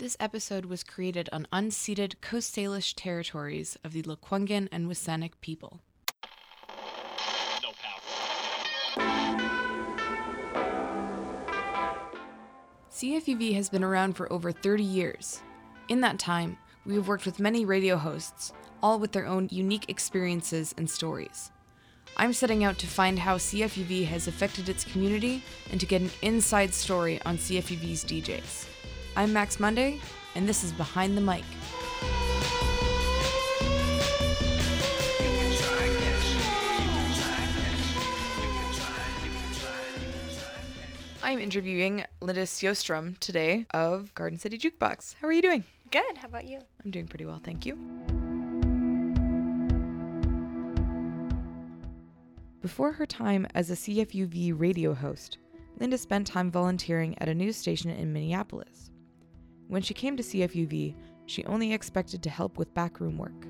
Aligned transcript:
This 0.00 0.16
episode 0.18 0.64
was 0.64 0.82
created 0.82 1.28
on 1.30 1.46
unceded 1.52 2.22
Coast 2.22 2.56
Salish 2.56 2.94
territories 2.96 3.76
of 3.84 3.92
the 3.92 4.00
Lekwungen 4.00 4.66
and 4.72 4.88
WSÁNEĆ 4.88 5.32
people. 5.42 5.82
CFUV 12.90 13.54
has 13.54 13.68
been 13.68 13.84
around 13.84 14.14
for 14.14 14.32
over 14.32 14.50
30 14.50 14.82
years. 14.82 15.42
In 15.90 16.00
that 16.00 16.18
time, 16.18 16.56
we 16.86 16.94
have 16.94 17.06
worked 17.06 17.26
with 17.26 17.38
many 17.38 17.66
radio 17.66 17.98
hosts, 17.98 18.54
all 18.82 18.98
with 18.98 19.12
their 19.12 19.26
own 19.26 19.50
unique 19.52 19.90
experiences 19.90 20.74
and 20.78 20.88
stories. 20.88 21.50
I'm 22.16 22.32
setting 22.32 22.64
out 22.64 22.78
to 22.78 22.86
find 22.86 23.18
how 23.18 23.36
CFUV 23.36 24.06
has 24.06 24.28
affected 24.28 24.70
its 24.70 24.82
community 24.82 25.44
and 25.70 25.78
to 25.78 25.84
get 25.84 26.00
an 26.00 26.10
inside 26.22 26.72
story 26.72 27.20
on 27.26 27.36
CFUV's 27.36 28.02
DJs. 28.06 28.79
I'm 29.16 29.32
Max 29.32 29.58
Monday, 29.58 30.00
and 30.36 30.48
this 30.48 30.62
is 30.62 30.72
Behind 30.72 31.16
the 31.16 31.20
Mic. 31.20 31.42
I'm 41.22 41.38
interviewing 41.40 42.04
Linda 42.20 42.42
Sjostrom 42.42 43.18
today 43.18 43.66
of 43.74 44.14
Garden 44.14 44.38
City 44.38 44.56
Jukebox. 44.56 45.16
How 45.20 45.26
are 45.26 45.32
you 45.32 45.42
doing? 45.42 45.64
Good. 45.90 46.16
How 46.16 46.28
about 46.28 46.46
you? 46.46 46.60
I'm 46.84 46.92
doing 46.92 47.08
pretty 47.08 47.26
well, 47.26 47.40
thank 47.42 47.66
you. 47.66 47.74
Before 52.62 52.92
her 52.92 53.06
time 53.06 53.46
as 53.54 53.70
a 53.70 53.74
CFUV 53.74 54.54
radio 54.56 54.94
host, 54.94 55.38
Linda 55.80 55.98
spent 55.98 56.26
time 56.26 56.50
volunteering 56.50 57.16
at 57.18 57.28
a 57.28 57.34
news 57.34 57.56
station 57.56 57.90
in 57.90 58.12
Minneapolis. 58.12 58.90
When 59.70 59.82
she 59.82 59.94
came 59.94 60.16
to 60.16 60.22
CFUV, 60.24 60.96
she 61.26 61.44
only 61.44 61.72
expected 61.72 62.24
to 62.24 62.28
help 62.28 62.58
with 62.58 62.74
backroom 62.74 63.16
work. 63.16 63.46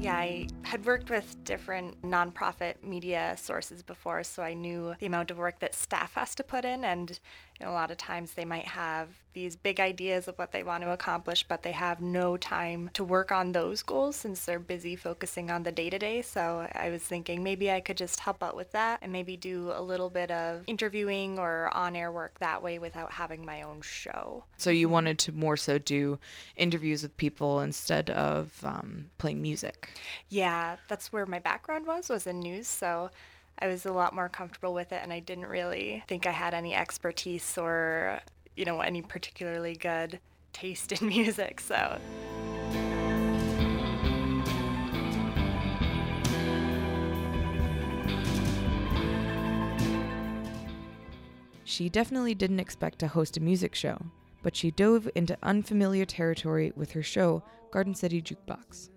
Yeah, 0.00 0.14
I 0.14 0.46
had 0.62 0.86
worked 0.86 1.10
with 1.10 1.44
different 1.44 2.00
nonprofit 2.00 2.82
media 2.82 3.34
sources 3.36 3.82
before, 3.82 4.24
so 4.24 4.42
I 4.42 4.54
knew 4.54 4.94
the 4.98 5.04
amount 5.04 5.30
of 5.30 5.36
work 5.36 5.58
that 5.58 5.74
staff 5.74 6.14
has 6.14 6.34
to 6.36 6.42
put 6.42 6.64
in. 6.64 6.84
And 6.84 7.20
you 7.58 7.66
know, 7.66 7.72
a 7.72 7.74
lot 7.74 7.90
of 7.90 7.96
times 7.96 8.32
they 8.32 8.44
might 8.44 8.66
have 8.66 9.08
these 9.32 9.56
big 9.56 9.78
ideas 9.78 10.26
of 10.26 10.36
what 10.36 10.52
they 10.52 10.62
want 10.62 10.82
to 10.82 10.90
accomplish, 10.90 11.44
but 11.46 11.62
they 11.62 11.72
have 11.72 12.00
no 12.00 12.36
time 12.36 12.90
to 12.92 13.04
work 13.04 13.30
on 13.30 13.52
those 13.52 13.82
goals 13.82 14.16
since 14.16 14.44
they're 14.44 14.58
busy 14.58 14.96
focusing 14.96 15.50
on 15.50 15.62
the 15.62 15.72
day 15.72 15.90
to 15.90 15.98
day. 15.98 16.22
So 16.22 16.68
I 16.72 16.90
was 16.90 17.02
thinking 17.02 17.42
maybe 17.42 17.70
I 17.70 17.80
could 17.80 17.96
just 17.96 18.20
help 18.20 18.42
out 18.42 18.56
with 18.56 18.72
that 18.72 18.98
and 19.02 19.12
maybe 19.12 19.36
do 19.36 19.72
a 19.74 19.82
little 19.82 20.10
bit 20.10 20.30
of 20.30 20.64
interviewing 20.66 21.38
or 21.38 21.68
on 21.74 21.94
air 21.94 22.10
work 22.10 22.38
that 22.40 22.62
way 22.62 22.78
without 22.78 23.12
having 23.12 23.44
my 23.44 23.62
own 23.62 23.80
show. 23.80 24.44
So 24.56 24.70
you 24.70 24.88
wanted 24.88 25.18
to 25.20 25.32
more 25.32 25.56
so 25.56 25.78
do 25.78 26.18
interviews 26.56 27.02
with 27.02 27.16
people 27.16 27.60
instead 27.60 28.10
of 28.10 28.52
um, 28.64 29.10
playing 29.18 29.42
music. 29.42 29.90
Yeah, 30.28 30.76
that's 30.88 31.12
where 31.12 31.26
my 31.26 31.38
background 31.38 31.86
was, 31.86 32.08
was 32.08 32.26
in 32.26 32.40
news. 32.40 32.66
So 32.66 33.10
I 33.60 33.66
was 33.66 33.84
a 33.84 33.92
lot 33.92 34.14
more 34.14 34.28
comfortable 34.28 34.72
with 34.72 34.92
it 34.92 35.00
and 35.02 35.12
I 35.12 35.18
didn't 35.18 35.46
really 35.46 36.04
think 36.06 36.26
I 36.26 36.30
had 36.30 36.54
any 36.54 36.74
expertise 36.74 37.58
or, 37.58 38.20
you 38.56 38.64
know, 38.64 38.80
any 38.80 39.02
particularly 39.02 39.74
good 39.74 40.20
taste 40.52 40.92
in 41.00 41.08
music. 41.08 41.60
So 41.60 41.98
She 51.64 51.88
definitely 51.88 52.34
didn't 52.34 52.60
expect 52.60 52.98
to 53.00 53.08
host 53.08 53.36
a 53.36 53.40
music 53.40 53.74
show, 53.74 54.00
but 54.42 54.56
she 54.56 54.70
dove 54.70 55.08
into 55.14 55.36
unfamiliar 55.42 56.04
territory 56.04 56.72
with 56.74 56.92
her 56.92 57.02
show, 57.02 57.42
Garden 57.70 57.94
City 57.94 58.20
Jukebox. 58.22 58.88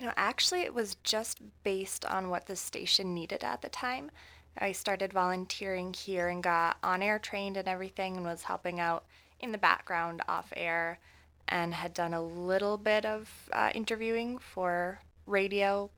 You 0.00 0.06
know, 0.06 0.12
actually, 0.16 0.62
it 0.62 0.72
was 0.72 0.96
just 1.04 1.40
based 1.62 2.06
on 2.06 2.30
what 2.30 2.46
the 2.46 2.56
station 2.56 3.14
needed 3.14 3.44
at 3.44 3.60
the 3.60 3.68
time. 3.68 4.10
I 4.56 4.72
started 4.72 5.12
volunteering 5.12 5.92
here 5.92 6.28
and 6.28 6.42
got 6.42 6.78
on 6.82 7.02
air 7.02 7.18
trained 7.18 7.58
and 7.58 7.68
everything 7.68 8.16
and 8.16 8.24
was 8.24 8.44
helping 8.44 8.80
out 8.80 9.04
in 9.40 9.52
the 9.52 9.58
background 9.58 10.22
off 10.26 10.54
air 10.56 10.98
and 11.48 11.74
had 11.74 11.92
done 11.92 12.14
a 12.14 12.22
little 12.22 12.78
bit 12.78 13.04
of 13.04 13.30
uh, 13.52 13.72
interviewing 13.74 14.38
for 14.38 15.00
radio 15.26 15.90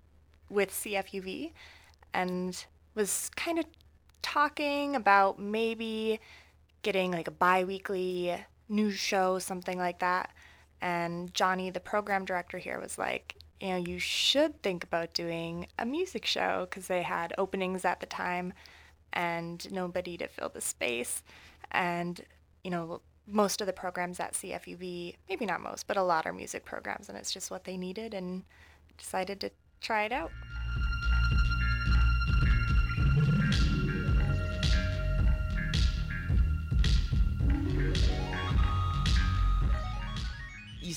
with 0.51 0.71
CFUV 0.71 1.53
and 2.13 2.65
was 2.97 3.31
kind 3.37 3.61
of 3.61 3.67
talking 4.21 4.97
about 4.97 5.39
maybe 5.39 6.19
getting 6.83 7.13
like 7.13 7.29
a 7.29 7.33
bi 7.33 7.63
weekly 7.63 8.35
news 8.69 8.99
show, 8.99 9.39
something 9.39 9.79
like 9.79 10.01
that. 10.01 10.33
And 10.81 11.33
Johnny, 11.35 11.71
the 11.71 11.79
program 11.79 12.25
director 12.25 12.59
here, 12.59 12.81
was 12.81 12.99
like, 12.99 13.37
know, 13.71 13.77
you 13.77 13.99
should 13.99 14.61
think 14.63 14.85
about 14.85 15.15
doing 15.15 15.67
a 15.79 15.87
music 15.87 16.27
show 16.27 16.67
because 16.69 16.89
they 16.89 17.03
had 17.03 17.33
openings 17.39 17.85
at 17.85 18.01
the 18.01 18.07
time 18.07 18.53
and 19.13 19.71
nobody 19.71 20.17
to 20.17 20.27
fill 20.27 20.49
the 20.49 20.61
space. 20.61 21.23
And, 21.71 22.21
you 22.65 22.71
know, 22.71 23.01
most 23.27 23.61
of 23.61 23.67
the 23.67 23.73
programs 23.73 24.19
at 24.21 24.33
CFUV, 24.33 25.17
maybe 25.29 25.47
not 25.47 25.61
most, 25.61 25.87
but 25.87 25.97
a 25.97 26.03
lot 26.03 26.27
are 26.27 26.33
music 26.33 26.65
programs, 26.65 27.09
and 27.09 27.17
it's 27.17 27.33
just 27.33 27.51
what 27.51 27.65
they 27.65 27.77
needed, 27.77 28.15
and 28.15 28.43
decided 28.99 29.41
to 29.41 29.51
try 29.81 30.05
it 30.05 30.13
out. 30.13 30.31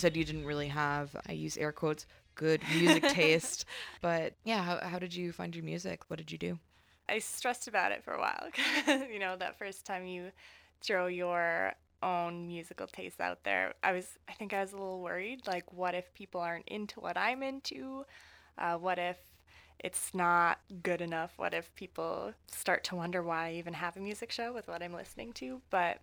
Said 0.05 0.15
you 0.15 0.23
didn't 0.23 0.45
really 0.45 0.67
have, 0.67 1.15
I 1.27 1.31
use 1.31 1.57
air 1.57 1.71
quotes, 1.71 2.05
good 2.35 2.61
music 2.77 3.01
taste. 3.09 3.65
But 4.03 4.33
yeah, 4.43 4.61
how, 4.61 4.87
how 4.87 4.99
did 4.99 5.15
you 5.15 5.31
find 5.31 5.55
your 5.55 5.65
music? 5.65 6.03
What 6.09 6.17
did 6.17 6.31
you 6.31 6.37
do? 6.37 6.59
I 7.09 7.17
stressed 7.17 7.67
about 7.67 7.91
it 7.91 8.03
for 8.03 8.13
a 8.13 8.19
while. 8.19 8.49
you 9.11 9.17
know, 9.17 9.35
that 9.35 9.57
first 9.57 9.83
time 9.83 10.05
you 10.05 10.29
throw 10.79 11.07
your 11.07 11.73
own 12.03 12.47
musical 12.47 12.85
taste 12.85 13.19
out 13.19 13.43
there, 13.43 13.73
I 13.81 13.93
was, 13.93 14.05
I 14.29 14.33
think 14.33 14.53
I 14.53 14.61
was 14.61 14.73
a 14.73 14.77
little 14.77 15.01
worried. 15.01 15.47
Like, 15.47 15.73
what 15.73 15.95
if 15.95 16.13
people 16.13 16.39
aren't 16.39 16.67
into 16.67 16.99
what 16.99 17.17
I'm 17.17 17.41
into? 17.41 18.05
Uh, 18.59 18.75
what 18.75 18.99
if 18.99 19.17
it's 19.79 20.13
not 20.13 20.59
good 20.83 21.01
enough? 21.01 21.33
What 21.37 21.53
if 21.53 21.73
people 21.75 22.33
start 22.47 22.83
to 22.85 22.95
wonder 22.95 23.21
why 23.21 23.47
I 23.47 23.53
even 23.53 23.73
have 23.73 23.97
a 23.97 23.99
music 23.99 24.31
show 24.31 24.53
with 24.53 24.67
what 24.67 24.81
I'm 24.81 24.93
listening 24.93 25.33
to? 25.33 25.61
But 25.69 25.99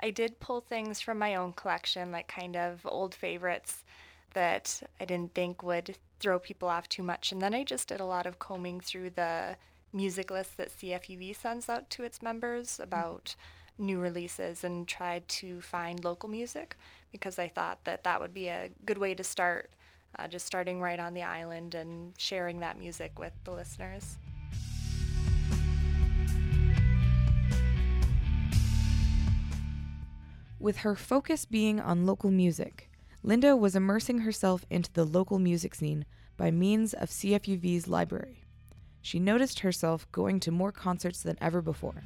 I 0.00 0.10
did 0.10 0.40
pull 0.40 0.60
things 0.60 1.00
from 1.00 1.18
my 1.18 1.34
own 1.34 1.52
collection, 1.52 2.10
like 2.10 2.28
kind 2.28 2.56
of 2.56 2.80
old 2.84 3.14
favorites 3.14 3.84
that 4.32 4.82
I 5.00 5.04
didn't 5.04 5.34
think 5.34 5.62
would 5.62 5.96
throw 6.18 6.38
people 6.38 6.68
off 6.68 6.88
too 6.88 7.02
much. 7.02 7.32
And 7.32 7.42
then 7.42 7.54
I 7.54 7.64
just 7.64 7.88
did 7.88 8.00
a 8.00 8.04
lot 8.04 8.26
of 8.26 8.38
combing 8.38 8.80
through 8.80 9.10
the 9.10 9.56
music 9.92 10.30
list 10.30 10.56
that 10.56 10.70
CFUV 10.70 11.34
sends 11.34 11.68
out 11.68 11.90
to 11.90 12.04
its 12.04 12.22
members 12.22 12.78
mm. 12.78 12.84
about 12.84 13.34
new 13.78 13.98
releases 13.98 14.62
and 14.62 14.86
tried 14.86 15.26
to 15.26 15.60
find 15.60 16.04
local 16.04 16.28
music 16.28 16.76
because 17.10 17.38
I 17.38 17.48
thought 17.48 17.84
that 17.84 18.04
that 18.04 18.20
would 18.20 18.34
be 18.34 18.48
a 18.48 18.70
good 18.84 18.98
way 18.98 19.14
to 19.14 19.24
start, 19.24 19.70
uh, 20.18 20.28
just 20.28 20.46
starting 20.46 20.80
right 20.80 20.98
on 20.98 21.14
the 21.14 21.22
island 21.22 21.74
and 21.74 22.12
sharing 22.18 22.60
that 22.60 22.78
music 22.78 23.18
with 23.18 23.32
the 23.44 23.52
listeners. 23.52 24.16
With 30.58 30.78
her 30.78 30.94
focus 30.94 31.46
being 31.46 31.80
on 31.80 32.04
local 32.04 32.30
music, 32.30 32.90
Linda 33.22 33.56
was 33.56 33.74
immersing 33.74 34.20
herself 34.20 34.64
into 34.68 34.92
the 34.92 35.04
local 35.04 35.38
music 35.38 35.74
scene 35.74 36.04
by 36.36 36.50
means 36.50 36.92
of 36.92 37.08
CFUV's 37.08 37.88
library. 37.88 38.44
She 39.02 39.18
noticed 39.18 39.60
herself 39.60 40.10
going 40.12 40.40
to 40.40 40.50
more 40.50 40.72
concerts 40.72 41.22
than 41.22 41.38
ever 41.40 41.62
before. 41.62 42.02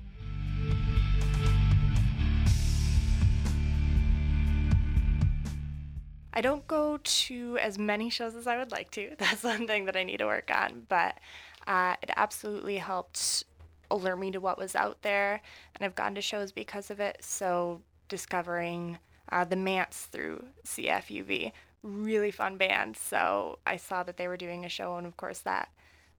I 6.34 6.41
don't 6.41 6.66
go 6.66 6.98
to 7.03 7.59
as 7.59 7.78
many 7.78 8.10
shows 8.10 8.34
as 8.34 8.47
I 8.47 8.59
would 8.59 8.72
like 8.72 8.91
to. 8.92 9.13
That's 9.19 9.45
one 9.45 9.66
thing 9.66 9.86
that 9.86 9.97
I 9.97 10.03
need 10.03 10.19
to 10.19 10.27
work 10.27 10.51
on, 10.53 10.86
but 10.89 11.19
uh, 11.66 11.95
it 12.03 12.10
absolutely 12.16 12.77
helped 12.77 13.45
alert 13.91 14.19
me 14.19 14.31
to 14.33 14.41
what 14.41 14.59
was 14.59 14.75
out 14.75 15.01
there, 15.03 15.41
and 15.75 15.84
I've 15.84 15.95
gone 15.95 16.15
to 16.16 16.21
shows 16.21 16.53
because 16.53 16.91
of 16.91 17.01
it. 17.01 17.19
So 17.21 17.81
discovering 18.09 18.98
uh, 19.31 19.45
the 19.45 19.57
Mants 19.57 20.07
through 20.07 20.45
CFUV, 20.66 21.53
really 21.83 22.31
fun 22.31 22.57
band. 22.57 22.97
So 22.97 23.59
I 23.66 23.77
saw 23.77 24.03
that 24.03 24.16
they 24.16 24.28
were 24.28 24.36
doing 24.36 24.65
a 24.65 24.69
show, 24.69 24.97
and 24.97 25.07
of 25.07 25.16
course 25.16 25.39
that 25.41 25.69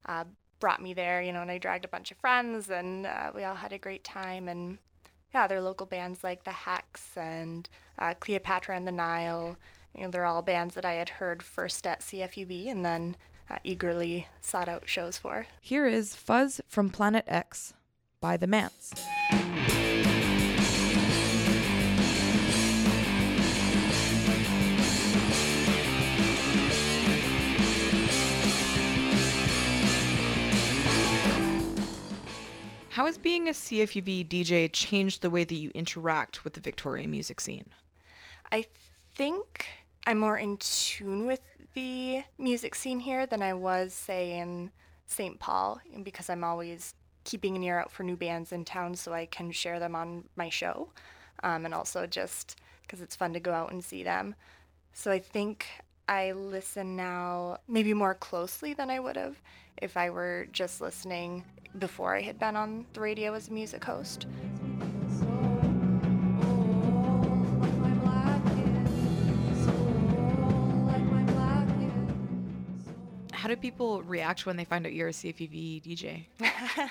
uh, 0.05 0.23
brought 0.59 0.81
me 0.81 0.93
there. 0.93 1.21
You 1.21 1.33
know, 1.33 1.41
and 1.41 1.51
I 1.51 1.57
dragged 1.57 1.85
a 1.85 1.89
bunch 1.89 2.11
of 2.11 2.17
friends, 2.17 2.69
and 2.69 3.05
uh, 3.05 3.31
we 3.35 3.43
all 3.43 3.55
had 3.55 3.73
a 3.73 3.77
great 3.77 4.03
time. 4.05 4.47
And 4.47 4.77
yeah, 5.33 5.47
they're 5.47 5.61
local 5.61 5.85
bands 5.85 6.23
like 6.23 6.45
the 6.45 6.51
Hex 6.51 7.17
and 7.17 7.67
uh, 7.99 8.13
Cleopatra 8.19 8.77
and 8.77 8.87
the 8.87 8.91
Nile 8.93 9.57
you 9.95 10.03
know, 10.03 10.11
they're 10.11 10.25
all 10.25 10.41
bands 10.41 10.75
that 10.75 10.85
I 10.85 10.93
had 10.93 11.09
heard 11.09 11.41
first 11.41 11.87
at 11.87 12.01
CFUV 12.01 12.69
and 12.69 12.83
then 12.85 13.15
uh, 13.49 13.57
eagerly 13.63 14.27
sought 14.41 14.67
out 14.67 14.87
shows 14.87 15.17
for. 15.17 15.47
Here 15.61 15.87
is 15.87 16.15
Fuzz 16.15 16.61
from 16.67 16.89
Planet 16.89 17.23
X 17.27 17.73
by 18.19 18.37
The 18.37 18.47
Mance. 18.47 18.93
How 32.89 33.07
has 33.07 33.17
being 33.17 33.49
a 33.49 33.51
CFUV 33.51 34.25
DJ 34.25 34.69
changed 34.71 35.21
the 35.21 35.29
way 35.29 35.43
that 35.43 35.55
you 35.55 35.69
interact 35.75 36.45
with 36.45 36.53
the 36.53 36.61
Victoria 36.61 37.07
music 37.09 37.41
scene? 37.41 37.67
I 38.53 38.65
think 39.15 39.67
I'm 40.07 40.19
more 40.19 40.37
in 40.37 40.57
tune 40.57 41.25
with 41.25 41.41
the 41.73 42.23
music 42.37 42.75
scene 42.75 42.99
here 42.99 43.25
than 43.25 43.41
I 43.41 43.53
was, 43.53 43.91
say, 43.93 44.37
in 44.37 44.71
St. 45.07 45.39
Paul, 45.39 45.79
because 46.03 46.29
I'm 46.29 46.43
always 46.43 46.93
keeping 47.23 47.55
an 47.55 47.63
ear 47.63 47.79
out 47.79 47.91
for 47.91 48.03
new 48.03 48.15
bands 48.15 48.51
in 48.51 48.65
town 48.65 48.95
so 48.95 49.13
I 49.13 49.25
can 49.25 49.51
share 49.51 49.79
them 49.79 49.95
on 49.95 50.25
my 50.35 50.49
show, 50.49 50.89
um, 51.43 51.65
and 51.65 51.73
also 51.73 52.05
just 52.05 52.57
because 52.83 53.01
it's 53.01 53.15
fun 53.15 53.33
to 53.33 53.39
go 53.39 53.51
out 53.51 53.71
and 53.71 53.83
see 53.83 54.03
them. 54.03 54.35
So 54.93 55.11
I 55.11 55.17
think 55.17 55.65
I 56.07 56.33
listen 56.33 56.95
now 56.95 57.57
maybe 57.67 57.93
more 57.95 58.13
closely 58.13 58.75
than 58.75 58.91
I 58.91 58.99
would 58.99 59.15
have 59.15 59.41
if 59.81 59.97
I 59.97 60.11
were 60.11 60.47
just 60.51 60.81
listening 60.81 61.43
before 61.79 62.15
I 62.15 62.21
had 62.21 62.37
been 62.37 62.55
on 62.55 62.85
the 62.93 63.01
radio 63.01 63.33
as 63.33 63.47
a 63.47 63.53
music 63.53 63.83
host. 63.83 64.27
How 73.45 73.49
do 73.49 73.55
people 73.55 74.01
react 74.01 74.47
when 74.47 74.57
they 74.57 74.65
find 74.65 74.87
out 74.87 74.93
you're 74.93 75.09
a 75.09 75.11
CFUV 75.11 75.83
DJ? 75.83 76.25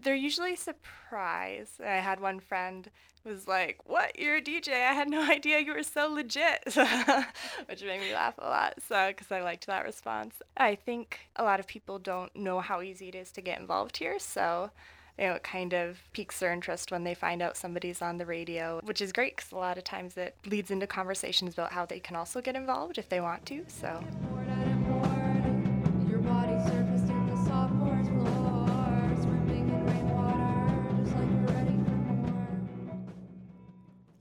They're 0.00 0.14
usually 0.14 0.54
surprised. 0.54 1.80
I 1.80 1.96
had 1.96 2.20
one 2.20 2.38
friend 2.38 2.88
who 3.24 3.30
was 3.30 3.48
like, 3.48 3.80
"What? 3.84 4.16
You're 4.16 4.36
a 4.36 4.40
DJ? 4.40 4.74
I 4.74 4.92
had 4.92 5.08
no 5.10 5.20
idea 5.28 5.58
you 5.58 5.74
were 5.74 5.82
so 5.82 6.06
legit," 6.06 6.62
which 7.66 7.82
made 7.82 7.98
me 7.98 8.14
laugh 8.14 8.34
a 8.38 8.48
lot. 8.48 8.74
So, 8.86 9.08
because 9.08 9.32
I 9.32 9.40
liked 9.40 9.66
that 9.66 9.84
response. 9.84 10.36
I 10.56 10.76
think 10.76 11.18
a 11.34 11.42
lot 11.42 11.58
of 11.58 11.66
people 11.66 11.98
don't 11.98 12.36
know 12.36 12.60
how 12.60 12.80
easy 12.80 13.08
it 13.08 13.16
is 13.16 13.32
to 13.32 13.40
get 13.40 13.58
involved 13.58 13.96
here. 13.96 14.20
So, 14.20 14.70
you 15.18 15.26
know, 15.26 15.32
it 15.32 15.42
kind 15.42 15.74
of 15.74 15.98
piques 16.12 16.38
their 16.38 16.52
interest 16.52 16.92
when 16.92 17.02
they 17.02 17.14
find 17.14 17.42
out 17.42 17.56
somebody's 17.56 18.00
on 18.00 18.18
the 18.18 18.26
radio, 18.26 18.78
which 18.84 19.00
is 19.00 19.10
great 19.10 19.34
because 19.34 19.50
a 19.50 19.56
lot 19.56 19.78
of 19.78 19.82
times 19.82 20.16
it 20.16 20.36
leads 20.46 20.70
into 20.70 20.86
conversations 20.86 21.54
about 21.54 21.72
how 21.72 21.84
they 21.84 21.98
can 21.98 22.14
also 22.14 22.40
get 22.40 22.54
involved 22.54 22.98
if 22.98 23.08
they 23.08 23.20
want 23.20 23.44
to. 23.46 23.64
So. 23.66 24.00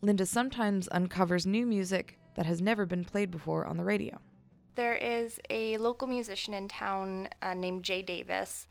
Linda 0.05 0.25
sometimes 0.27 0.87
uncovers 0.91 1.47
new 1.47 1.65
music 1.65 2.19
that 2.35 2.45
has 2.45 2.61
never 2.61 2.85
been 2.85 3.03
played 3.03 3.31
before 3.31 3.65
on 3.65 3.77
the 3.77 3.83
radio. 3.83 4.19
There 4.75 4.93
is 4.93 5.39
a 5.49 5.77
local 5.77 6.07
musician 6.07 6.53
in 6.53 6.67
town 6.67 7.29
uh, 7.41 7.55
named 7.55 7.83
Jay 7.83 8.03
Davis, 8.03 8.67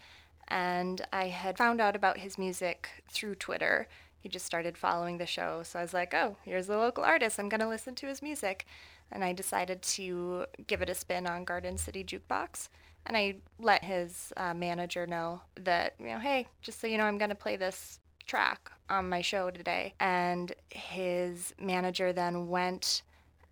and 0.46 1.04
I 1.12 1.26
had 1.26 1.58
found 1.58 1.80
out 1.80 1.96
about 1.96 2.18
his 2.18 2.38
music 2.38 2.88
through 3.10 3.34
Twitter. 3.34 3.88
He 4.20 4.28
just 4.28 4.46
started 4.46 4.78
following 4.78 5.18
the 5.18 5.26
show, 5.26 5.62
so 5.64 5.80
I 5.80 5.82
was 5.82 5.92
like, 5.92 6.14
oh, 6.14 6.36
here's 6.44 6.68
the 6.68 6.78
local 6.78 7.02
artist. 7.02 7.40
I'm 7.40 7.48
going 7.48 7.60
to 7.60 7.68
listen 7.68 7.96
to 7.96 8.06
his 8.06 8.22
music. 8.22 8.66
And 9.10 9.24
I 9.24 9.32
decided 9.32 9.82
to 9.82 10.46
give 10.66 10.82
it 10.82 10.88
a 10.88 10.94
spin 10.94 11.26
on 11.26 11.44
Garden 11.44 11.78
City 11.78 12.04
Jukebox. 12.04 12.68
And 13.06 13.16
I 13.16 13.36
let 13.58 13.84
his 13.84 14.32
uh, 14.36 14.54
manager 14.54 15.06
know 15.06 15.42
that, 15.60 15.94
you 15.98 16.06
know, 16.06 16.18
hey, 16.18 16.46
just 16.62 16.80
so 16.80 16.86
you 16.86 16.96
know, 16.96 17.04
I'm 17.04 17.18
going 17.18 17.28
to 17.30 17.34
play 17.34 17.56
this 17.56 17.98
track 18.26 18.70
on 18.88 19.08
my 19.08 19.20
show 19.20 19.50
today. 19.50 19.94
And 20.00 20.52
his 20.70 21.54
manager 21.60 22.12
then 22.12 22.48
went 22.48 23.02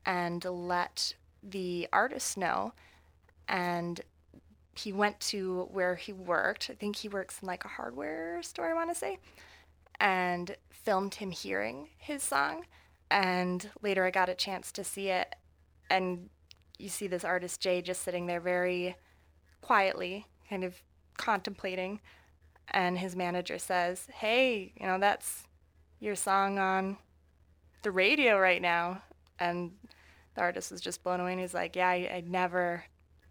and 0.05 0.45
let 0.45 1.15
the 1.43 1.89
artist 1.93 2.37
know. 2.37 2.73
And 3.49 4.01
he 4.75 4.93
went 4.93 5.21
to 5.21 5.69
where 5.71 5.97
he 5.97 6.13
worked. 6.13 6.71
I 6.71 6.75
think 6.75 6.97
he 6.97 7.09
works 7.09 7.39
in 7.43 7.47
like 7.47 7.65
a 7.65 7.69
hardware 7.69 8.43
store, 8.43 8.71
I 8.71 8.75
want 8.75 8.91
to 8.91 8.99
say, 8.99 9.19
and 10.01 10.57
filmed 10.71 11.17
him 11.17 11.31
hearing 11.31 11.89
his 11.99 12.23
song. 12.23 12.65
And 13.11 13.71
later 13.83 14.05
I 14.05 14.11
got 14.11 14.29
a 14.29 14.35
chance 14.35 14.73
to 14.73 14.85
see 14.85 15.09
it. 15.09 15.35
And 15.91 16.31
you 16.79 16.89
see 16.89 17.07
this 17.07 17.25
artist, 17.25 17.61
Jay, 17.61 17.83
just 17.83 18.03
sitting 18.03 18.27
there 18.27 18.41
very 18.41 18.97
quietly, 19.61 20.27
kind 20.49 20.65
of 20.65 20.83
contemplating. 21.19 22.01
And 22.73 22.99
his 22.99 23.15
manager 23.15 23.59
says, 23.59 24.09
Hey, 24.13 24.73
you 24.81 24.87
know, 24.87 24.99
that's 24.99 25.45
your 26.01 26.17
song 26.17 26.59
on 26.59 26.97
the 27.83 27.91
radio 27.91 28.39
right 28.39 28.61
now. 28.61 29.03
And 29.39 29.73
the 30.35 30.41
artist 30.41 30.73
was 30.73 30.81
just 30.81 31.03
blown 31.03 31.21
away. 31.21 31.33
And 31.33 31.41
he's 31.41 31.55
like, 31.55 31.77
Yeah, 31.77 31.89
I, 31.89 32.11
I 32.15 32.25
never 32.27 32.85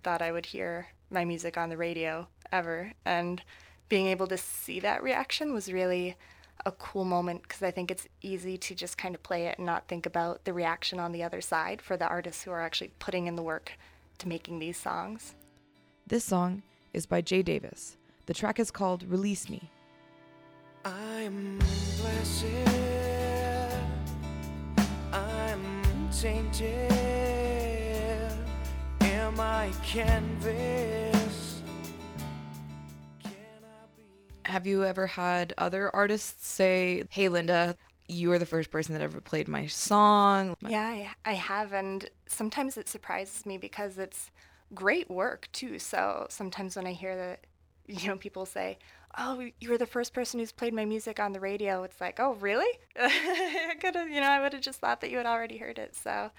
thought 0.04 0.22
I 0.22 0.32
would 0.32 0.46
hear 0.46 0.88
my 1.10 1.26
music 1.26 1.58
on 1.58 1.70
the 1.70 1.78
radio 1.78 2.28
ever. 2.52 2.94
And 3.06 3.42
being 3.90 4.08
able 4.08 4.28
to 4.28 4.38
see 4.38 4.80
that 4.80 5.04
reaction 5.04 5.54
was 5.54 5.72
really 5.72 6.16
a 6.66 6.72
cool 6.72 7.06
moment 7.06 7.44
because 7.44 7.62
I 7.64 7.72
think 7.72 7.92
it's 7.92 8.08
easy 8.22 8.58
to 8.58 8.76
just 8.76 8.98
kind 8.98 9.16
of 9.16 9.24
play 9.24 9.48
it 9.48 9.58
and 9.58 9.66
not 9.66 9.88
think 9.88 10.06
about 10.06 10.46
the 10.46 10.54
reaction 10.54 11.00
on 11.00 11.12
the 11.12 11.24
other 11.24 11.42
side 11.42 11.82
for 11.82 11.98
the 11.98 12.08
artists 12.08 12.44
who 12.44 12.52
are 12.52 12.62
actually 12.62 12.92
putting 13.00 13.28
in 13.28 13.36
the 13.36 13.44
work 13.44 13.74
to 14.20 14.28
making 14.28 14.60
these 14.60 14.78
songs. 14.78 15.36
This 16.06 16.24
song 16.24 16.62
is 16.94 17.06
by 17.06 17.22
Jay 17.22 17.42
Davis. 17.42 17.98
The 18.26 18.34
track 18.34 18.60
is 18.60 18.72
called 18.72 19.04
Release 19.04 19.50
Me. 19.50 19.70
I'm 20.86 21.58
blessed. 22.00 22.46
I'm 25.12 26.10
tainted. 26.12 26.92
Am 29.02 29.40
I 29.40 29.72
canvas? 29.84 31.62
Can 33.24 33.34
I 33.64 33.86
be? 33.98 34.04
Have 34.46 34.68
you 34.68 34.84
ever 34.86 35.08
had 35.08 35.54
other 35.58 35.94
artists 35.96 36.48
say, 36.48 37.04
Hey, 37.10 37.28
Linda, 37.28 37.76
you 38.08 38.32
are 38.32 38.40
the 38.40 38.46
first 38.46 38.72
person 38.72 38.94
that 38.94 39.02
ever 39.02 39.22
played 39.22 39.48
my 39.48 39.66
song? 39.68 40.56
Yeah, 40.68 40.86
I, 40.86 41.10
I 41.26 41.34
have, 41.34 41.74
and 41.74 42.10
sometimes 42.28 42.78
it 42.78 42.88
surprises 42.88 43.46
me 43.46 43.58
because 43.58 43.98
it's 43.98 44.32
great 44.74 45.10
work 45.10 45.50
too. 45.52 45.80
So 45.80 46.28
sometimes 46.30 46.76
when 46.76 46.88
I 46.88 46.94
hear 46.94 47.16
that, 47.16 47.46
you 47.88 48.08
know, 48.08 48.18
people 48.18 48.46
say, 48.46 48.78
"Oh, 49.18 49.46
you 49.60 49.70
were 49.70 49.78
the 49.78 49.86
first 49.86 50.14
person 50.14 50.40
who's 50.40 50.52
played 50.52 50.74
my 50.74 50.86
music 50.86 51.20
on 51.20 51.34
the 51.34 51.40
radio," 51.40 51.84
it's 51.84 52.00
like, 52.02 52.20
"Oh, 52.20 52.34
really?" 52.36 52.80
I 52.96 53.76
could 53.80 53.96
have, 53.96 54.10
you 54.10 54.22
know, 54.22 54.30
I 54.30 54.42
would 54.42 54.54
have 54.54 54.62
just 54.62 54.80
thought 54.80 55.02
that 55.02 55.12
you 55.12 55.18
had 55.18 55.26
already 55.26 55.58
heard 55.58 55.78
it. 55.78 55.96
So 55.96 56.32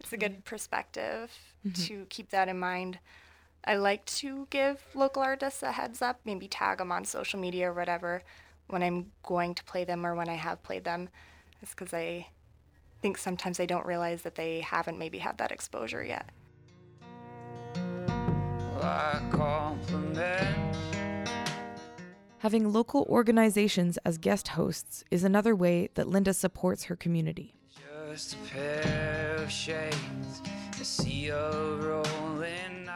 it's 0.00 0.12
a 0.12 0.16
good 0.16 0.32
mm-hmm. 0.32 0.42
perspective 0.42 1.30
mm-hmm. 1.66 1.82
to 1.84 2.06
keep 2.08 2.30
that 2.30 2.48
in 2.48 2.58
mind. 2.58 2.98
I 3.64 3.76
like 3.76 4.06
to 4.06 4.46
give 4.50 4.82
local 4.94 5.22
artists 5.22 5.62
a 5.62 5.72
heads 5.72 6.00
up, 6.00 6.20
maybe 6.24 6.48
tag 6.48 6.78
them 6.78 6.90
on 6.90 7.04
social 7.04 7.38
media 7.38 7.70
or 7.70 7.74
whatever 7.74 8.22
when 8.68 8.82
I'm 8.82 9.12
going 9.22 9.54
to 9.54 9.64
play 9.64 9.84
them 9.84 10.06
or 10.06 10.14
when 10.14 10.28
I 10.28 10.34
have 10.34 10.62
played 10.62 10.84
them. 10.84 11.10
It's 11.60 11.74
because 11.74 11.92
I 11.92 12.28
think 13.02 13.18
sometimes 13.18 13.58
they 13.58 13.66
don't 13.66 13.84
realize 13.84 14.22
that 14.22 14.34
they 14.34 14.60
haven't 14.60 14.98
maybe 14.98 15.18
had 15.18 15.38
that 15.38 15.52
exposure 15.52 16.02
yet. 16.02 16.30
I 18.82 19.20
compliment. 19.30 20.69
Having 22.40 22.72
local 22.72 23.02
organizations 23.08 23.98
as 24.04 24.16
guest 24.18 24.48
hosts 24.48 25.04
is 25.10 25.24
another 25.24 25.54
way 25.54 25.90
that 25.94 26.08
Linda 26.08 26.32
supports 26.32 26.84
her 26.84 26.96
community. 26.96 27.54
Just 28.10 28.34
a 28.34 28.36
pair 28.54 29.36
of 29.38 29.50
shades. 29.50 30.42
A 30.80 30.84
sea 30.84 31.30
of 31.30 31.84
rolling. 31.84 32.88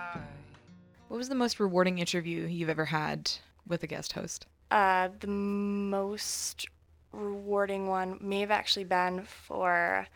What 1.09 1.19
was 1.19 1.29
the 1.29 1.35
most 1.35 1.61
rewarding 1.61 1.99
interview 1.99 2.47
you've 2.47 2.71
ever 2.71 2.87
had 2.87 3.31
with 3.69 3.83
a 3.83 3.87
guest 3.87 4.15
host? 4.15 4.47
Uh, 4.71 5.11
the 5.21 5.27
most 5.29 6.67
rewarding 7.13 7.87
one 7.87 8.19
may 8.21 8.41
have 8.41 8.51
actually 8.51 8.85
been 8.85 9.23
for 9.25 10.07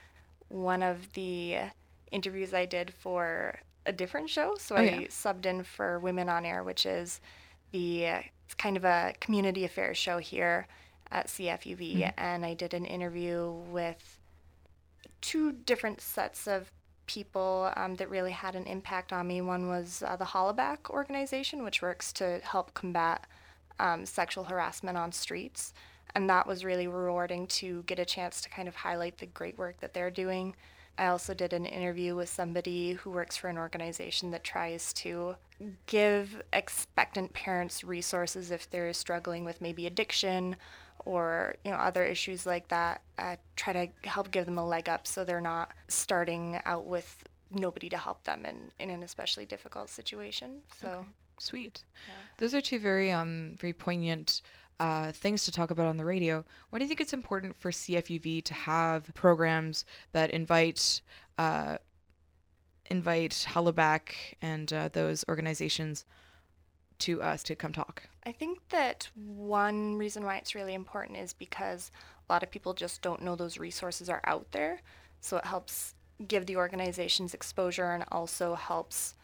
one 0.49 0.82
of 0.82 1.12
the 1.12 1.56
interviews 2.11 2.54
I 2.54 2.64
did 2.64 2.92
for 2.94 3.61
a 3.85 3.92
different 3.92 4.30
show. 4.30 4.54
So 4.58 4.75
Oh, 4.75 4.78
I 4.78 4.85
yeah. 4.85 4.99
subbed 5.08 5.44
in 5.44 5.62
for 5.64 6.00
Women 6.00 6.28
on 6.30 6.47
Air, 6.47 6.64
which 6.64 6.87
is 6.87 7.20
the 7.72 8.04
it's 8.04 8.54
kind 8.56 8.76
of 8.76 8.84
a 8.84 9.14
community 9.20 9.64
affairs 9.64 9.98
show 9.98 10.18
here 10.18 10.66
at 11.10 11.26
CFUV, 11.28 12.12
and 12.16 12.44
I 12.44 12.54
did 12.54 12.75
an 12.75 12.84
interview 12.84 13.50
with 13.70 14.18
two 15.20 15.52
different 15.52 16.00
sets 16.00 16.46
of 16.46 16.70
people 17.06 17.72
um, 17.76 17.96
that 17.96 18.08
really 18.10 18.30
had 18.30 18.54
an 18.54 18.64
impact 18.66 19.12
on 19.12 19.26
me. 19.26 19.40
One 19.40 19.68
was 19.68 20.02
uh, 20.06 20.16
the 20.16 20.26
Hollaback 20.26 20.90
organization, 20.90 21.64
which 21.64 21.82
works 21.82 22.12
to 22.14 22.40
help 22.44 22.75
combat 22.75 23.26
um, 23.80 24.06
sexual 24.06 24.44
harassment 24.44 24.96
on 24.96 25.10
streets. 25.10 25.72
And 26.14 26.28
that 26.30 26.46
was 26.46 26.64
really 26.64 26.87
rewarding 26.87 27.46
to 27.48 27.82
get 27.84 27.98
a 27.98 28.04
chance 28.04 28.40
to 28.42 28.48
kind 28.48 28.68
of 28.68 28.76
highlight 28.76 29.18
the 29.18 29.26
great 29.26 29.58
work 29.58 29.80
that 29.80 29.94
they're 29.94 30.10
doing. 30.10 30.54
I 30.98 31.06
also 31.06 31.32
did 31.32 31.52
an 31.52 31.64
interview 31.64 32.16
with 32.16 32.28
somebody 32.28 32.92
who 32.92 33.10
works 33.10 33.36
for 33.36 33.48
an 33.48 33.56
organization 33.56 34.30
that 34.32 34.44
tries 34.44 34.92
to 34.94 35.36
give 35.86 36.42
expectant 36.52 37.32
parents 37.32 37.84
resources 37.84 38.50
if 38.50 38.68
they're 38.68 38.92
struggling 38.92 39.44
with 39.44 39.60
maybe 39.60 39.86
addiction 39.86 40.56
or 41.04 41.54
you 41.64 41.70
know 41.70 41.76
other 41.76 42.04
issues 42.04 42.44
like 42.44 42.68
that. 42.68 43.00
Uh, 43.18 43.36
try 43.56 43.72
to 43.72 44.08
help 44.08 44.30
give 44.30 44.44
them 44.44 44.58
a 44.58 44.66
leg 44.66 44.88
up 44.88 45.06
so 45.06 45.24
they're 45.24 45.40
not 45.40 45.70
starting 45.86 46.60
out 46.64 46.84
with 46.84 47.24
nobody 47.50 47.88
to 47.88 47.96
help 47.96 48.24
them 48.24 48.44
in, 48.44 48.70
in 48.78 48.90
an 48.90 49.02
especially 49.02 49.46
difficult 49.46 49.88
situation. 49.88 50.60
So 50.80 51.06
Sweet. 51.38 51.84
Those 52.38 52.54
are 52.54 52.60
two 52.60 52.78
very 52.78 53.12
um 53.12 53.56
very 53.60 53.72
poignant 53.72 54.42
uh, 54.80 55.12
things 55.12 55.44
to 55.44 55.52
talk 55.52 55.70
about 55.70 55.87
on 55.87 55.97
the 55.97 56.04
radio, 56.04 56.44
why 56.70 56.78
do 56.78 56.85
you 56.85 56.88
think 56.88 57.00
it's 57.00 57.12
important 57.12 57.56
for 57.56 57.70
CFUV 57.70 58.44
to 58.44 58.54
have 58.54 59.12
programs 59.14 59.85
that 60.12 60.30
invite 60.30 61.00
uh, 61.37 61.78
invite 62.90 63.47
Hollaback 63.50 64.12
and 64.40 64.73
uh, 64.73 64.88
those 64.92 65.25
organizations 65.28 66.04
to 67.00 67.23
us 67.23 67.42
to 67.44 67.54
come 67.54 67.73
talk? 67.73 68.08
I 68.25 68.32
think 68.32 68.61
that 68.70 69.08
one 69.14 69.97
reason 69.97 70.25
why 70.25 70.37
it's 70.37 70.54
really 70.54 70.75
important 70.75 71.18
is 71.18 71.32
because 71.32 71.90
a 72.28 72.32
lot 72.32 72.42
of 72.42 72.50
people 72.50 72.75
just 72.75 73.02
don't 73.02 73.23
know 73.23 73.37
those 73.37 73.58
resources 73.58 74.08
are 74.08 74.20
out 74.25 74.50
there. 74.52 74.82
So 75.20 75.37
it 75.38 75.44
helps 75.44 75.94
give 76.26 76.47
the 76.47 76.56
organizations 76.56 77.35
exposure 77.35 77.92
and 77.92 78.04
also 78.11 78.54
helps 78.54 79.14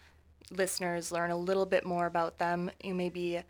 listeners 0.51 1.11
learn 1.11 1.31
a 1.31 1.37
little 1.37 1.67
bit 1.67 1.85
more 1.85 2.07
about 2.07 2.39
them. 2.39 2.71
You 2.83 2.95
maybe 2.95 3.43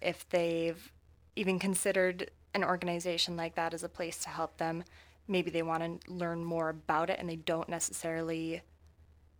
if 0.00 0.28
they've 0.30 0.92
even 1.38 1.58
considered 1.58 2.30
an 2.54 2.64
organization 2.64 3.36
like 3.36 3.54
that 3.54 3.72
as 3.72 3.84
a 3.84 3.88
place 3.88 4.18
to 4.18 4.28
help 4.28 4.56
them, 4.58 4.82
maybe 5.28 5.50
they 5.50 5.62
want 5.62 6.02
to 6.02 6.12
learn 6.12 6.44
more 6.44 6.70
about 6.70 7.10
it 7.10 7.18
and 7.20 7.28
they 7.28 7.36
don't 7.36 7.68
necessarily 7.68 8.62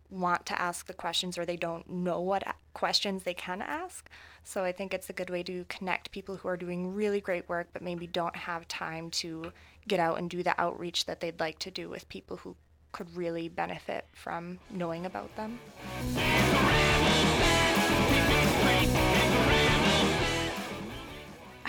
want 0.09 0.45
to 0.45 0.59
ask 0.59 0.87
the 0.87 0.93
questions 0.93 1.37
or 1.37 1.45
they 1.45 1.57
don't 1.57 1.87
know 1.89 2.19
what 2.19 2.43
questions 2.73 3.23
they 3.23 3.33
can 3.33 3.61
ask. 3.61 4.09
So 4.43 4.63
I 4.63 4.71
think 4.71 4.93
it's 4.93 5.09
a 5.09 5.13
good 5.13 5.29
way 5.29 5.43
to 5.43 5.65
connect 5.67 6.11
people 6.11 6.37
who 6.37 6.47
are 6.47 6.57
doing 6.57 6.93
really 6.93 7.21
great 7.21 7.47
work 7.47 7.67
but 7.73 7.81
maybe 7.81 8.07
don't 8.07 8.35
have 8.35 8.67
time 8.67 9.11
to 9.11 9.51
get 9.87 9.99
out 9.99 10.17
and 10.17 10.29
do 10.29 10.41
the 10.41 10.59
outreach 10.59 11.05
that 11.05 11.19
they'd 11.19 11.39
like 11.39 11.59
to 11.59 11.71
do 11.71 11.89
with 11.89 12.09
people 12.09 12.37
who 12.37 12.55
could 12.91 13.15
really 13.15 13.49
benefit 13.49 14.05
from 14.13 14.57
knowing 14.71 15.05
about 15.05 15.35
them. 15.35 15.59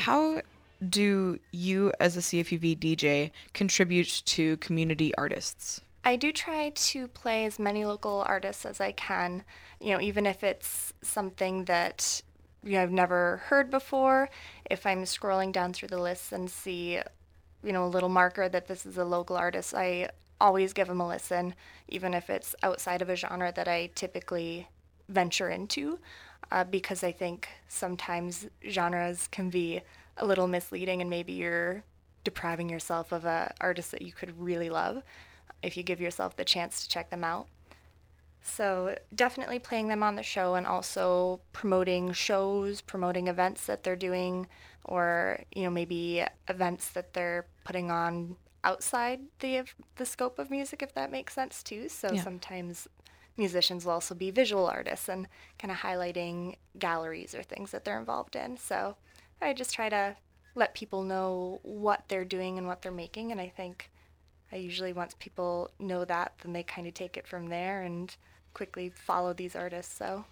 How 0.00 0.40
do 0.88 1.38
you, 1.52 1.92
as 2.00 2.16
a 2.16 2.20
CFUV 2.20 2.78
DJ, 2.78 3.32
contribute 3.52 4.22
to 4.24 4.56
community 4.56 5.14
artists? 5.16 5.82
I 6.02 6.16
do 6.16 6.32
try 6.32 6.70
to 6.74 7.06
play 7.08 7.44
as 7.44 7.58
many 7.58 7.84
local 7.84 8.24
artists 8.26 8.64
as 8.64 8.80
I 8.80 8.92
can, 8.92 9.44
you 9.78 9.92
know, 9.92 10.00
even 10.00 10.24
if 10.24 10.42
it's 10.42 10.94
something 11.02 11.66
that 11.66 12.22
you 12.64 12.72
know 12.72 12.82
I've 12.82 12.90
never 12.90 13.42
heard 13.44 13.70
before. 13.70 14.30
If 14.70 14.86
I'm 14.86 15.02
scrolling 15.02 15.52
down 15.52 15.74
through 15.74 15.88
the 15.88 16.00
lists 16.00 16.32
and 16.32 16.50
see, 16.50 16.98
you 17.62 17.72
know, 17.72 17.84
a 17.84 17.94
little 17.94 18.08
marker 18.08 18.48
that 18.48 18.68
this 18.68 18.86
is 18.86 18.96
a 18.96 19.04
local 19.04 19.36
artist, 19.36 19.74
I 19.74 20.08
always 20.40 20.72
give 20.72 20.88
them 20.88 21.02
a 21.02 21.08
listen, 21.08 21.54
even 21.88 22.14
if 22.14 22.30
it's 22.30 22.54
outside 22.62 23.02
of 23.02 23.10
a 23.10 23.16
genre 23.16 23.52
that 23.54 23.68
I 23.68 23.90
typically 23.94 24.66
venture 25.10 25.50
into, 25.50 25.98
uh, 26.50 26.64
because 26.64 27.02
I 27.02 27.12
think 27.12 27.48
sometimes 27.68 28.48
genres 28.68 29.28
can 29.30 29.50
be 29.50 29.82
a 30.16 30.26
little 30.26 30.46
misleading 30.48 31.00
and 31.00 31.10
maybe 31.10 31.32
you're 31.32 31.84
depriving 32.24 32.68
yourself 32.68 33.12
of 33.12 33.24
a 33.24 33.52
artist 33.60 33.90
that 33.92 34.02
you 34.02 34.12
could 34.12 34.38
really 34.40 34.70
love 34.70 35.02
if 35.62 35.76
you 35.76 35.82
give 35.82 36.00
yourself 36.00 36.36
the 36.36 36.44
chance 36.44 36.82
to 36.82 36.88
check 36.88 37.10
them 37.10 37.24
out. 37.24 37.46
So 38.42 38.96
definitely 39.14 39.58
playing 39.58 39.88
them 39.88 40.02
on 40.02 40.16
the 40.16 40.22
show 40.22 40.54
and 40.54 40.66
also 40.66 41.40
promoting 41.52 42.12
shows, 42.12 42.80
promoting 42.80 43.28
events 43.28 43.66
that 43.66 43.82
they're 43.82 43.96
doing, 43.96 44.46
or 44.84 45.40
you 45.54 45.62
know 45.64 45.70
maybe 45.70 46.24
events 46.48 46.90
that 46.90 47.12
they're 47.12 47.46
putting 47.64 47.90
on 47.90 48.36
outside 48.64 49.20
the 49.40 49.62
the 49.96 50.06
scope 50.06 50.38
of 50.38 50.50
music, 50.50 50.82
if 50.82 50.94
that 50.94 51.10
makes 51.12 51.34
sense 51.34 51.62
too. 51.62 51.88
So 51.88 52.14
Yeah. 52.14 52.22
sometimes 52.22 52.88
musicians 53.40 53.84
will 53.84 53.94
also 53.94 54.14
be 54.14 54.30
visual 54.30 54.66
artists 54.66 55.08
and 55.08 55.26
kind 55.58 55.72
of 55.72 55.78
highlighting 55.78 56.56
galleries 56.78 57.34
or 57.34 57.42
things 57.42 57.72
that 57.72 57.84
they're 57.84 57.98
involved 57.98 58.36
in. 58.36 58.56
So 58.56 58.94
I 59.42 59.52
just 59.54 59.74
try 59.74 59.88
to 59.88 60.14
let 60.54 60.74
people 60.74 61.02
know 61.02 61.58
what 61.62 62.04
they're 62.06 62.24
doing 62.24 62.58
and 62.58 62.66
what 62.66 62.82
they're 62.82 62.92
making, 62.92 63.32
and 63.32 63.40
I 63.40 63.48
think 63.48 63.90
I 64.52 64.56
usually 64.56 64.92
once 64.92 65.14
people 65.18 65.70
know 65.78 66.04
that, 66.04 66.34
then 66.42 66.52
they 66.52 66.62
kind 66.62 66.86
of 66.86 66.94
take 66.94 67.16
it 67.16 67.26
from 67.26 67.48
there 67.48 67.82
and 67.82 68.14
quickly 68.52 68.90
follow 68.90 69.32
these 69.32 69.56
artists. 69.56 69.96
So 69.96 70.24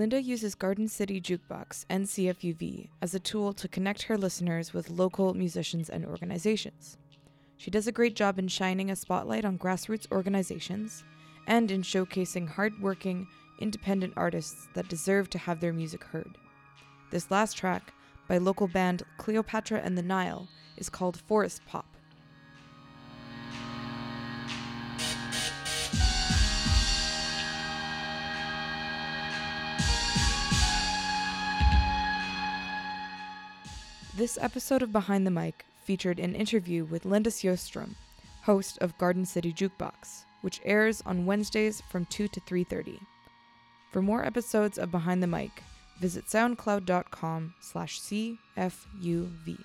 Linda 0.00 0.22
uses 0.22 0.54
Garden 0.54 0.88
City 0.88 1.20
Jukebox 1.20 1.84
and 1.90 2.06
CFUV 2.06 2.88
as 3.02 3.14
a 3.14 3.20
tool 3.20 3.52
to 3.52 3.68
connect 3.68 4.04
her 4.04 4.16
listeners 4.16 4.72
with 4.72 4.88
local 4.88 5.34
musicians 5.34 5.90
and 5.90 6.06
organizations. 6.06 6.96
She 7.58 7.70
does 7.70 7.86
a 7.86 7.92
great 7.92 8.16
job 8.16 8.38
in 8.38 8.48
shining 8.48 8.90
a 8.90 8.96
spotlight 8.96 9.44
on 9.44 9.58
grassroots 9.58 10.10
organizations 10.10 11.04
and 11.46 11.70
in 11.70 11.82
showcasing 11.82 12.48
hardworking, 12.48 13.28
independent 13.58 14.14
artists 14.16 14.68
that 14.72 14.88
deserve 14.88 15.28
to 15.28 15.38
have 15.38 15.60
their 15.60 15.74
music 15.74 16.02
heard. 16.02 16.38
This 17.10 17.30
last 17.30 17.58
track, 17.58 17.92
by 18.26 18.38
local 18.38 18.68
band 18.68 19.02
Cleopatra 19.18 19.82
and 19.84 19.98
the 19.98 20.02
Nile, 20.02 20.48
is 20.78 20.88
called 20.88 21.18
Forest 21.18 21.60
Pop. 21.66 21.84
This 34.20 34.36
episode 34.38 34.82
of 34.82 34.92
Behind 34.92 35.26
the 35.26 35.30
Mic 35.30 35.64
featured 35.82 36.20
an 36.20 36.34
interview 36.34 36.84
with 36.84 37.06
Linda 37.06 37.30
Sjöström, 37.30 37.94
host 38.42 38.76
of 38.82 38.98
Garden 38.98 39.24
City 39.24 39.50
Jukebox, 39.50 40.26
which 40.42 40.60
airs 40.62 41.02
on 41.06 41.24
Wednesdays 41.24 41.80
from 41.90 42.04
2 42.04 42.28
to 42.28 42.40
3:30. 42.40 43.00
For 43.90 44.02
more 44.02 44.22
episodes 44.22 44.76
of 44.76 44.90
Behind 44.90 45.22
the 45.22 45.26
Mic, 45.26 45.62
visit 46.00 46.26
soundcloud.com 46.26 47.54
slash 47.62 47.98
CFUV. 47.98 49.56